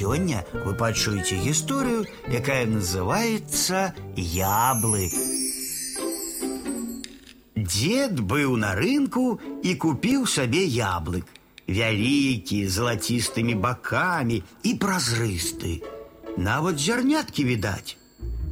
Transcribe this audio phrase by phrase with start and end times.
[0.00, 5.12] сёння вы пачуеце гісторыю, якая называется яблык.
[7.56, 11.26] Дед быў на рынку і купіў сабе яблык.
[11.66, 15.82] Вялікі, залацістымі бакамі і празрысты.
[16.36, 17.96] Нават зярняткі відаць.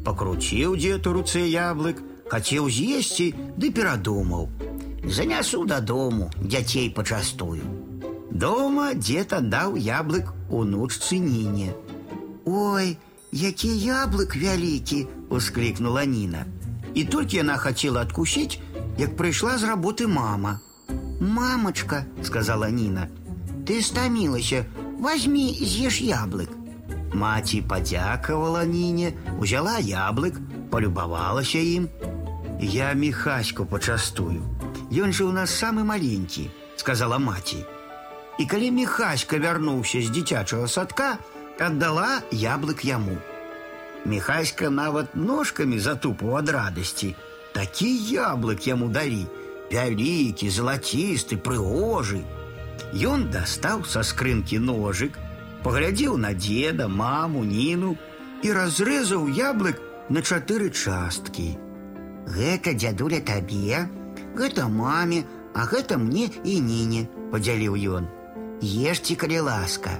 [0.04, 4.50] Пакруціў дзед у руцэ яблык, хацеў з'есці, ды перадумаў.
[5.06, 7.77] Занясу дадому, дзяцей пачастую.
[8.38, 11.74] Дома дзед аддаў яблык унучцы Ніне.
[12.44, 12.98] Ой,
[13.32, 16.44] які яблык вялікі, усклікнула Ніна.
[16.94, 18.58] І толькі яна хацела адкусіць,
[18.98, 20.60] як прыйшла з работы мама.
[21.20, 23.08] Мамачка, сказала Ніна,
[23.66, 24.66] ты стамілася,
[24.98, 26.50] возьми з'еш яблык.
[27.14, 30.38] Маці падзякавала Ніне, узяла яблык,
[30.70, 31.88] полюбавалася ім.
[32.60, 34.42] Я міхаську пачастую.
[34.90, 37.62] Ён жа ў нас самы маленькі, сказала маці.
[38.38, 41.18] І калі міхаська вярнуўся з дзіцячага садка,
[41.58, 43.16] аддала яблык яму.
[44.04, 47.14] Міхаська нават ножкамі затупаў ад радасці.
[47.54, 49.24] Такі яблык яму далі,
[49.72, 52.24] вялікі, залацісты, прыгожы.
[52.94, 55.16] Ён дастаў са скрынкі ножык,
[55.62, 57.96] паглядзеў на деда, маму, ніну
[58.42, 61.54] і разрэзаў яблык на чатыры часткі.
[62.26, 63.86] Гэта дзядуля табе,
[64.36, 68.10] гэта маме, а гэта мне і ніне, падзяліў ён.
[68.62, 69.98] Ешце, калі ласка.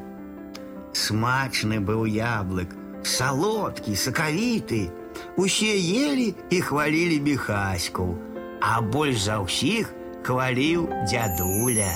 [0.95, 4.91] Смачны быў яблык, салодкі, сакавіты.
[5.37, 8.15] Усе ели і хвалілі міхаську,
[8.61, 9.93] а больш за ўсіх
[10.27, 11.93] хваліў дзядуля.